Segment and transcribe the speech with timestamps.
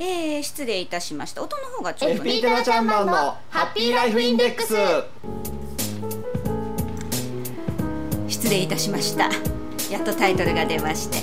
[0.00, 1.42] えー、失礼いたしました。
[1.42, 2.30] 音の方がちょっとね。
[2.30, 3.12] FP テナちゃんマンの
[3.50, 4.74] ハッピーライフインデックス。
[8.28, 9.28] 失礼いたしました。
[9.90, 11.18] やっとタイトルが出まして。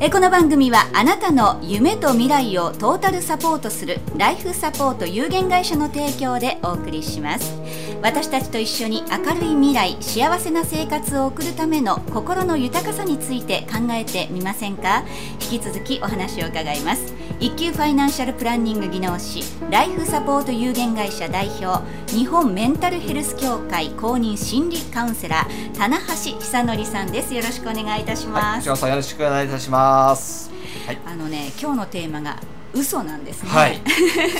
[0.00, 7.54] えこの番組はあなたの夢と未来をトータルサポートするライフサポート有限会社の提供でお送りします。
[8.02, 15.04] 私たちと一緒に明るい未来幸せな生活を送るための心の豊かさについて考えてみませんか？
[15.40, 27.34] 引き続きお話を伺います一級ファイナンシャルプランニング技能士ライフサポート有限会社代表日本メンタルヘルス協会公認心理カウンセラー棚橋久則さんです。
[27.34, 30.50] よろしくお願いいたしはい、ます、内さんよろしくお願いいたします。
[30.86, 32.38] はい、あのね今日のテーマが
[32.72, 33.50] 嘘なんですね。
[33.50, 33.80] はい、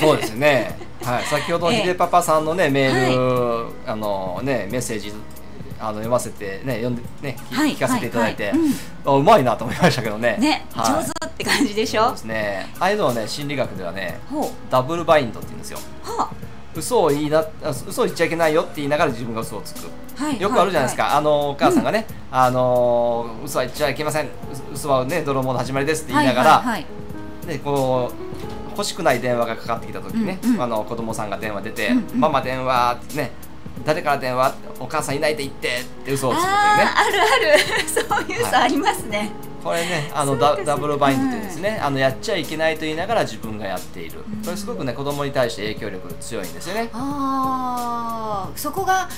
[0.00, 0.78] そうですね。
[1.02, 1.80] はい、先ほど ええ。
[1.80, 5.12] ひでパパさんのねメール、あのねメッセージ
[5.78, 8.74] あの読ませてね読んでね聞,、かせていただいて、はいはいうん。
[9.04, 10.36] あうまいなと思いましたけどね。
[10.38, 11.04] ね、はい。
[11.04, 12.04] 上手って感じでしょ？
[12.04, 12.66] そうですね。
[12.80, 14.18] ああいうのはね心理学ではね
[14.70, 15.78] ダブルバインドって言うんですよ。
[16.02, 16.30] は
[16.74, 19.88] 嘘を言いなあ嘘を言っちゃいけないよって言いながら自分が嘘をつく。
[20.18, 24.28] あ、はい、よくあるじゃないですか、はあのお母さんがね、あの嘘は言っちゃいけません、う
[24.72, 26.86] 嘘はね泥棒の始まりですって言いながら、はいはい
[27.46, 30.62] でこう欲しくない電話がかかってきた時にね、うんうん。
[30.62, 32.20] あの子供さんが電話出て、うんうん。
[32.20, 33.30] ママ電話ってね
[33.84, 34.54] 誰から電話？
[34.80, 36.58] お母さんいないって言ってって嘘をつくというね。
[36.58, 37.24] あるあ
[37.56, 37.60] る。
[37.88, 39.30] そういう嘘はいありますね、
[39.62, 44.42] これねあのダダブルバインドってですね、あのやっちゃいけないと言いながら自分がやっている、うん。
[44.42, 46.90] これすごくね子供に対して影響力強いんですよね。
[46.92, 49.08] ああそこが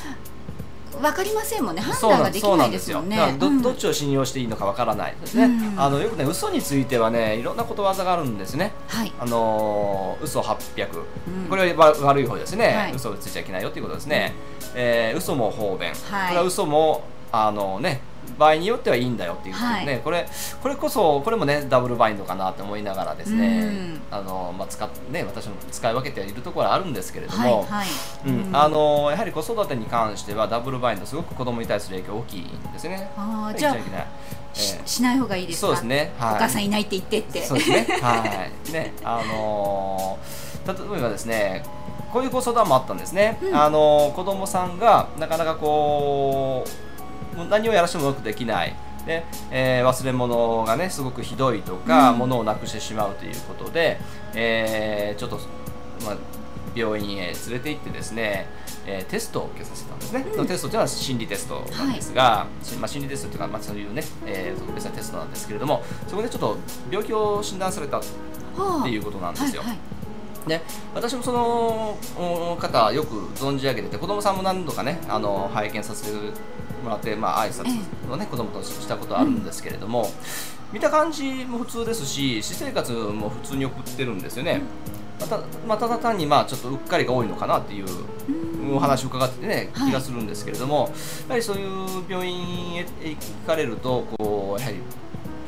[1.00, 1.83] 分かりませんもんね。
[1.83, 3.03] 判断ができないですよ。
[3.08, 3.62] だからど,、うん。
[3.62, 5.81] どっちを信用していいのかわからないですね、うん。
[5.81, 8.72] あのよくね嘘についてはねいろんなことわざがあるんですね。
[8.89, 9.12] はい。
[9.20, 10.89] あのー嘘800、
[11.28, 11.48] うん。
[11.48, 12.94] これは悪い方ですね、はい。
[12.94, 14.34] 嘘をついちゃいけないよということですね、
[14.75, 16.28] えー嘘も方便、はい。
[16.28, 18.00] これは嘘もあのね
[18.37, 20.01] 場合によってはいいんだよっていうね、はい。
[20.01, 20.27] これ
[20.62, 24.01] これこそこれもねダブルバインドかなと思いながらですね、うん。
[24.11, 27.87] あのまあ使っね私も使い分けているところはあるんですけれども、はいはい、
[28.27, 28.56] うん。
[28.56, 33.11] あのやはり子育てに関してはダブルバインドすごく子供に対する影響大きいんですよね。
[33.16, 33.75] あーじゃあ
[34.55, 34.89] しええ。
[34.89, 35.66] しない方がいいですか？
[35.69, 36.12] そうですね。
[36.19, 36.34] はい。
[36.34, 37.43] お母さんいないって言ってって。
[37.43, 37.87] そうですね。
[38.00, 38.72] はい。
[38.72, 41.65] ね、あのー例えばですね、
[42.12, 43.39] こういうご相談もあったんですね。
[43.43, 43.55] うん。
[43.56, 46.71] あのー子供さんがなかなかこう
[47.38, 48.75] もう何をやらしてもうまくできない。
[49.06, 52.19] で、えー忘れ物がねすごくひどいとか、うん。
[52.19, 53.99] 物をなくしてしまうということで、
[54.34, 55.38] えーちょっと
[56.04, 56.16] まあ
[56.75, 58.47] 病院へ連れて行ってですね、
[58.87, 60.47] えーテストを受けさせたんですね、うん。
[60.47, 66.56] テストというのは心理テストなんですが、しまあ、心理テストというか、まあ、そういうね、えー特別なテストなんですけれどもそこでちょっと
[66.91, 68.03] 病気を診断されたっ
[68.56, 69.62] はあていうことなんですよ。
[69.62, 69.78] はいはい。
[70.48, 70.62] ね、
[70.94, 76.10] 私もそのお方よく存じ上げてて子供さんも何度かねあの拝見させて
[76.83, 80.11] もらって、まあ挨拶をね、子供としたことはあるんですけれども、
[80.72, 84.62] 見た感じも普通ですし私生活も普通に送ってるんですよね。
[85.21, 87.87] またまあ、ただ単にまあちょっとうっかりが多いのかなっていう
[88.72, 89.91] お話を伺ってねはい。
[89.91, 90.93] 気がするんですけれども、
[91.27, 93.16] やはりそういう病院へ行
[93.47, 94.78] かれるとこうやはり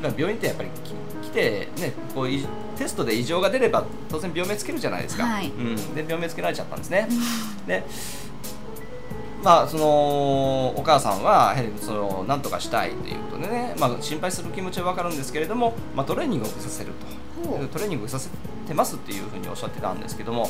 [0.02, 2.44] まあ病院ってやっぱりき来てねこうい
[2.76, 5.48] テストで異常が出れば当然病名つけるじゃないですか、はい。
[5.48, 7.08] うん、で病名つけられちゃったんですね、
[7.66, 7.84] で
[9.42, 17.30] まあそのお母さんはやはりその何とかしたいということでね、まあ、心配する気持ちは分かるんですけれども、まあ、トレーニングを受けさせると。
[17.72, 18.28] トレーニングをさせ
[18.66, 20.48] てますっていうふうにおっしゃってたんですけども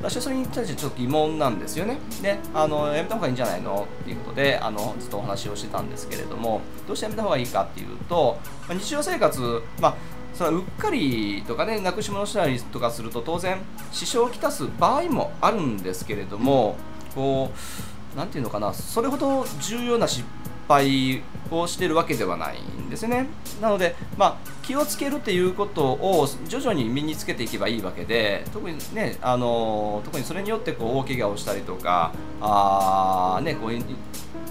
[0.00, 1.98] 私はそれに対してちょっと疑問なんですよね。
[2.22, 9.96] であのやめた方がいいんじゃないのっていうことであのずっとお話をしてたんですけれどもどうしてやめた方がいいかっていうと、まあ日常生活まあ
[10.32, 13.58] それはうっかりとかねなくし物したりとかすると当然
[13.92, 16.76] 支障をきたす場合もあるんですけれども
[17.14, 20.24] こうなんていうのかなそれほど重要な失
[20.68, 23.26] 敗をしてるわけではないんですね。
[23.60, 33.72] なので、まあ、気をつけるっていうことを徐々に身につけていけばいいわけで特にねあの特にそれによってこう大怪我をしたりとかあ、ね、こう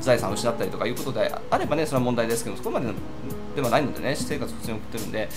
[0.02, 2.88] 財産を失ったりとかいうことであればねそれは問題ですけどそこまで
[3.56, 5.30] ではないのでね私生活普通に送ってるんで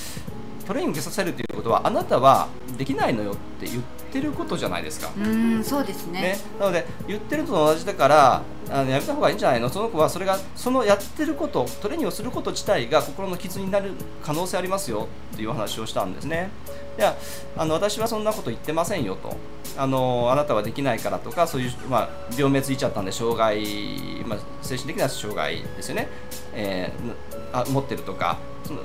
[0.67, 5.11] トレーニング受けさせるということはあなたはできないのよって言ってることじゃないですか。
[5.17, 6.21] うーんそうですね。
[6.21, 9.69] ね、なので言ってるのと同じだからあのやめた方がいいんじゃないの？
[9.69, 13.93] その子はそれがそのやってることトレーニングをすること自体が心の傷になる
[14.23, 16.51] 可能性ありますよっていうお話をしたんですね。
[16.99, 17.17] いや
[17.57, 19.37] あの私はそんなこと言ってませんよと。
[19.79, 26.09] あのあなたはできないからとかそういう、まあ、病名ついちゃったんで障害、まあ、精神的な障害ですよね、
[26.55, 28.81] えーあ持ってるとかその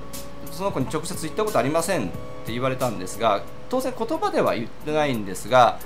[0.51, 2.11] その子に直接言ったことありませんっ
[2.45, 5.79] て言われたんですが当然言葉では言ってないんですが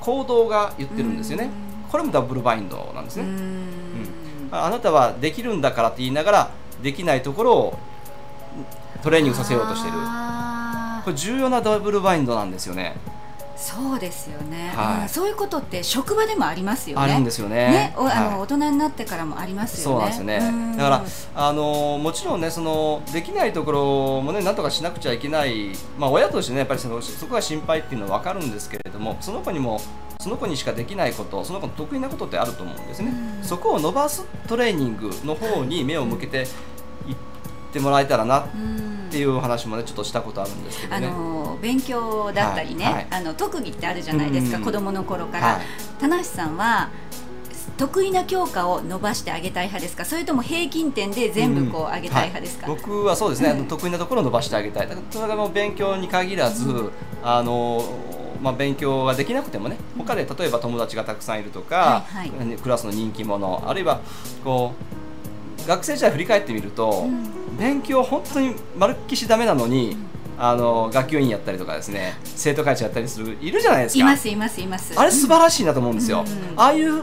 [0.00, 1.50] 行動が言ってるんですよね。
[1.90, 4.48] これもダブルバインドなんですね、うーん。
[4.50, 6.50] ああなたはできるんだからって言いながら
[6.82, 7.78] できないところを
[9.02, 9.94] トレーニングさせようとしてる。
[9.96, 12.96] あこれ重要なダブルバインドなんですよね。
[13.56, 17.02] そうですよね、はいうんそういうことって職場でもありますよね。
[17.04, 17.54] あるんですよね。
[17.54, 19.84] ね、おあの、はい大人になってからもありますよね。
[19.84, 20.76] そうなんですよねうん。
[20.76, 21.04] だから
[21.34, 29.80] あのもちろんねそのできないところもねなんとかしなくちゃいけないまあ親としてねやっぱりそのそこが心配っていうのはわかるんですけれどもその子にも
[30.20, 33.12] その子にしかできないことその子の得意なことってあると思うんですね。
[33.38, 36.46] うんそこを伸ばすトレーニングの方に目を向けて
[37.06, 37.16] いっ
[37.72, 41.06] てもらえたらなっうんていう話もねちょっとしたことあるんですけどあね。
[41.08, 42.94] の勉強だったりね、はい。
[42.94, 43.06] はい。
[43.10, 45.62] あの特技ってあるじゃないですか、うん子供の頃から、はい。
[46.00, 46.90] 棚橋さんは
[47.76, 50.04] 得意な教科を伸ばしてあげたい派ですか？
[50.04, 53.68] それとも平均点で全部こう上げたい派ですか、はい僕はそうですね、うん。
[53.68, 54.88] 得意なところを伸ばしてあげたい。
[54.88, 56.90] だからそれがもう勉強に限らず、
[57.22, 57.82] あの
[58.42, 64.00] まあ、勉強ができなくてもね他で例えば友達がたくさんいるとか、はいはクラスの人気者あるいは
[64.44, 64.93] こう
[65.66, 67.56] 学生時代振り返ってみると、うん。
[67.58, 69.96] 勉強本当にまるっきしダメなのに、
[70.36, 74.00] あの学級委員やったりとかですね生徒会長やったりするいるじゃないですか。
[74.00, 74.92] いますいますいます。
[74.98, 77.02] あれ素晴らしいなと思うんですよ、うんああいう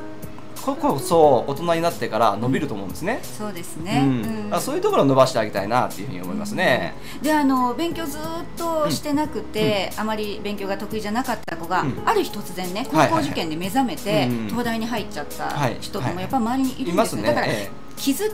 [0.61, 4.45] ここそ大人になってから伸びると思うんですね、そうですうね、ん。
[4.45, 4.53] うん。
[4.53, 6.93] あそういうところを伸ばしてあげたいなっていうふうに思いますね。
[7.23, 8.21] であの勉強ずっ
[8.55, 12.01] としてなくて、あまり勉強が得意じゃなかった子が、うん。
[12.05, 13.09] ある日突然ねはいはいはい。
[13.09, 17.23] 高校受験で目覚めて、うん東大に入っちゃったはい人ともやっぱ周りにいるんいますね。
[17.23, 18.31] ですよだからえ気づい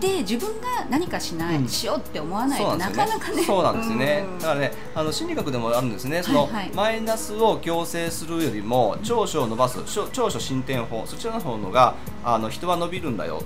[0.00, 1.68] て自分が何かしない、うん。
[1.68, 3.42] しようって思わえないとなかなかね。
[3.42, 4.24] そうなんですよね。
[4.24, 4.38] うん。
[4.38, 6.22] だからね、あの心理学でもあるんですね。
[6.22, 6.70] その、はいはい。
[6.74, 13.42] マイナスを強制するよりも長所を伸ばす、長長所進展法、そちらの方のがあの人は伸びるんだよ。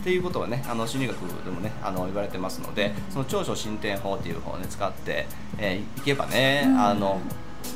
[0.00, 5.26] っていうことはね、あの心理学でもね、あの言われてますので、その長所進展法っていう方をね使って、
[5.58, 6.78] えーいけばね、うん。
[6.78, 7.20] あの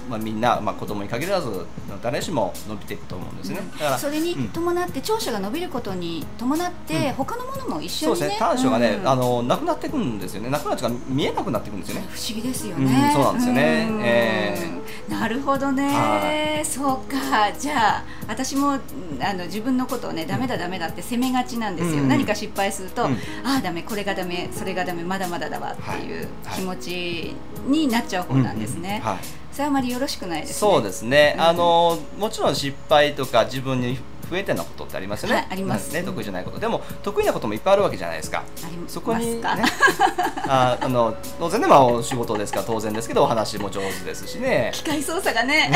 [0.08, 1.66] まあみんなまあ子供に限らず
[2.02, 3.60] 誰しも伸びていくと思うんですね。
[3.72, 4.48] だからそれにうん。
[4.48, 7.12] 伴って長所が伸びることに伴って、うん。
[7.14, 8.18] 他のものも一緒にね。
[8.18, 8.34] そうです。
[8.34, 9.08] ね短所がね、うん。
[9.08, 10.50] あのなくなっていくんですよね。
[10.50, 12.06] なくなるというか見えなくなっていくんですよね。
[12.10, 13.86] 不思議ですようんね、そうなんですよね。
[13.90, 14.00] うん。
[14.04, 17.52] えなるほどね、はそうか。
[17.58, 22.08] じゃあ私もうんあの自分のことをねダメだダメだって責めがちなんですよ、うん。
[22.08, 23.12] 何か失敗すると、うん。
[23.44, 26.58] ああダメこれがダメそれがダメまだまだだわっていうはい。
[26.58, 27.34] 気持ち
[27.66, 29.16] になっちゃう方なんですね、うんうん。
[29.16, 30.54] はい、それはあまりよろしくないですね。
[30.54, 35.92] そうですね、うんあのもちろん失敗とか自分に不得手なことってありますよね、はいあります。
[35.92, 36.58] ね得意じゃないこと。
[36.58, 38.38] でも得意なこともいっぱいあるわけじゃないですか。
[38.66, 39.56] ありますそこにねか
[40.48, 42.60] ああの当然ねまあお仕事ですか？
[42.60, 44.70] ら当然ですけどお話も上手ですしね。
[44.74, 45.70] 機械操作がね。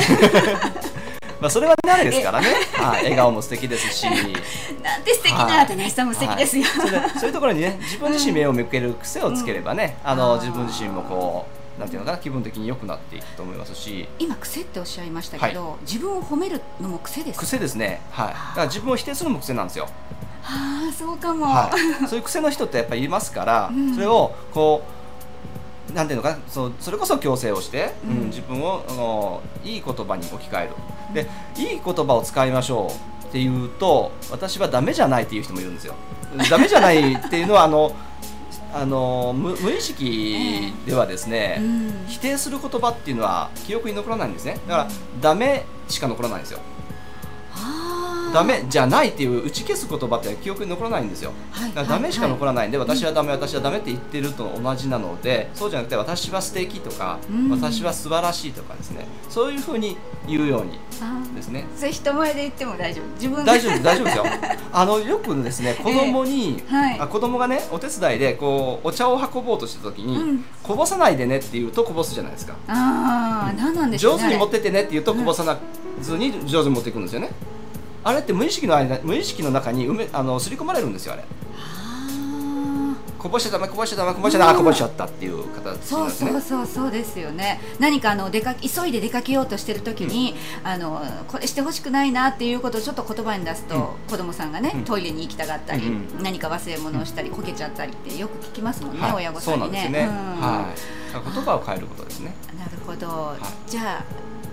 [1.40, 2.48] まあそれは慣れですからね。
[2.74, 4.04] はい笑顔も素敵ですし。
[4.06, 4.10] な
[4.98, 6.88] んて素敵な、はい田中さんも素敵ですよ、はい。
[6.88, 14.08] それそういうところにね自分自身目を向ける癖をつければね、ああーの自分自身もこうなんていうのかな気分的に良くなっていくと思いますし。
[14.18, 17.46] 今癖っておっしゃいましたけど、自分を褒めるのも癖ですか？
[17.46, 18.00] 癖ですね。
[18.10, 18.28] はい。
[18.28, 19.88] だから自分を否定するのも癖なんですよ、
[20.42, 21.70] ああそうかも、は
[22.02, 23.94] い、そういう癖の人ってやっぱりいますから、 うん。
[23.94, 24.82] それをこ
[25.90, 28.26] うなんていうのかなそうそれこそ強制をして、うんうん。
[28.26, 30.74] 自分をあのいい言葉に置き換える。
[31.14, 31.26] で
[31.56, 32.92] いい言葉を使いましょ
[33.22, 35.94] うっていうと私はダメじゃないっていう人もいるんですよ。
[36.50, 37.92] ダメじゃないっていうのはあの
[38.72, 42.04] あの無無意識ではですね、うん。
[42.06, 44.60] 否定する言葉っていうのは記憶に残らないんですね。
[44.66, 44.88] だから
[45.20, 46.60] ダメしか残らないんですよ
[48.32, 51.32] ダメじゃないっていう打ち消す言葉って記憶に残らないんですよ。
[51.52, 51.68] はい。
[51.72, 57.50] だからダメしか残ららないんで、私はダメ、私はダメって言ってると同じなので、そうじゃなくて、私は素敵とか、うん。
[57.50, 59.96] 私は素晴らしいとかですね、そういうふうに
[60.26, 61.64] 言うようにあですね。
[61.76, 63.04] それ人前で言っても大丈夫。
[63.14, 63.44] 自分で。
[63.44, 64.24] 大丈夫、大丈夫ですよ。
[64.72, 67.00] あのよくですね、子供に、えはい。
[67.00, 70.44] あ子供がね、お手伝いでこうお茶を運ぼうとした時に、うん。
[70.62, 72.54] こぼさないでねって言うとこぼすじゃないですか。
[72.68, 75.56] ああ何なんでしょうね上手に持っあてってねって言うとこぼさな
[76.00, 77.30] ずに上手に持っていくんですよね。
[78.04, 81.22] あれって無意識の間無意識の中に埋めあの刷り込まれるんですよあれ。
[81.22, 81.24] あ
[83.18, 86.30] こぼしちゃダメこぼしちゃダメこぼしちゃダメ、あこぼしちゃったっていう形ですね。
[86.30, 87.60] そうそうそうですよね。
[87.80, 93.82] 何かあの出か急いで出かけようとしてる時に、あのこれしてほしくないなっていうことをちょっと言葉に出すと、うん。
[94.08, 94.84] 子供さんがね、うん。
[94.84, 99.14] トイレに行きたがったり、うん何か忘れ物をしたりこけちゃったりってよく聞きますもんね、はい。
[99.16, 99.82] 親御さんにね。
[99.82, 100.40] そうなんですね、うん。
[100.40, 102.34] はい言葉を変えることですね。
[102.58, 103.36] なるほど、
[103.66, 103.70] い。
[103.70, 104.04] じゃあ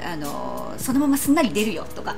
[0.03, 2.15] あのそのまますんなり出るよとか。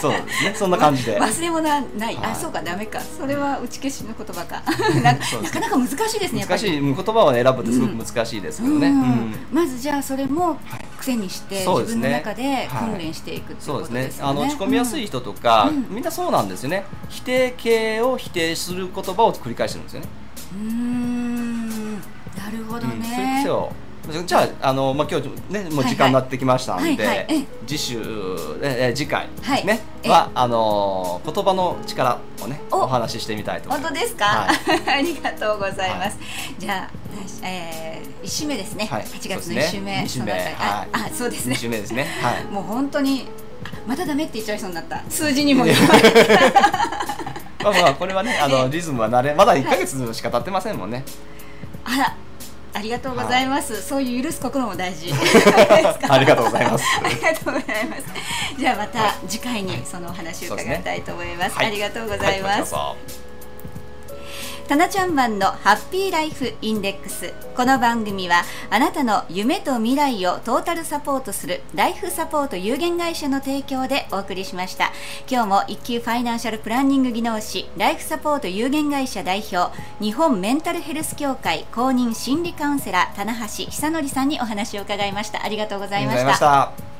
[0.00, 0.12] そう。
[0.12, 0.54] ですね。
[0.54, 1.18] そんな感じで。
[1.20, 2.32] 忘れ物はない、はい。
[2.32, 2.60] あそうか。
[2.60, 3.00] ダメか。
[3.00, 4.62] それは打ち消しの言葉か。
[5.02, 5.14] な
[5.50, 6.80] かなか難しいですね難しい。
[6.80, 8.94] 言葉を選ぶってすごく難しいですけどね、うん。
[8.94, 9.34] うん。
[9.52, 10.58] まずじゃあそれもはい。
[10.98, 12.08] 癖にして、そうですね。
[12.08, 12.90] 自分の中ではい。
[12.90, 14.00] 訓練していくっていうそうですね。
[14.00, 14.30] ことですよね。
[14.30, 15.86] あの落ち込みやすい人とか、うん。
[15.88, 16.84] みんなそうなんですよね。
[17.08, 20.08] 否定形を否定する言葉を繰り返してるんですよね、
[20.54, 21.11] うん
[22.52, 23.50] るほどうんそういうね癖。
[23.50, 23.72] を
[24.26, 27.46] じゃああの、まあ、今日ねもう時間になってきましたんで、はいはい。
[27.66, 27.98] 次週
[28.60, 29.64] ええ次回はい。
[29.64, 32.78] ね、えはあの言葉の力をねお。
[32.78, 33.94] お話ししてみたいと思います。
[33.94, 34.48] 本当ですか、は
[34.92, 36.18] ありがとうございます、
[36.58, 36.90] じゃあ、
[37.46, 39.04] えー、1週目ですね、はい。
[39.04, 39.70] 8月の1そうですね。
[39.70, 40.02] 週目。
[40.02, 40.32] 二週目。
[40.58, 41.54] あああそうですね。
[41.54, 42.08] 二週目ですね。
[42.20, 42.44] はい。
[42.52, 43.28] もう本当に
[43.64, 45.00] あまたダメって言っちゃいそうになった。
[45.08, 45.64] 数字にも。
[47.62, 51.04] まあまあこれはねあのえリズムは慣れまだ1ヶ月しか経ってませんもんね。
[51.84, 52.16] あら
[52.74, 55.12] ありがとうございます、そういう許す心も大事
[56.08, 56.84] ありがとうございます。
[57.04, 58.02] ありがとうございます。
[58.58, 61.56] じゃあまた次回にそのお話を伺いたいと思います。
[61.56, 62.74] はいありがとうございます。
[64.68, 67.34] タナちゃんマンのハッピーライフインデックス。
[67.54, 74.92] この番組はあなたの夢と未来をトータルサポートするライフサポート有限会社の提供でお送りしました。
[75.30, 85.44] 今日も一級ファイナンシャルプランニング技能士ライフサポート有限会社代表日本メンタルヘルス協会公認心理カウンセラー棚橋久則さんにお話を伺いました。
[85.44, 86.91] ありがとうございました。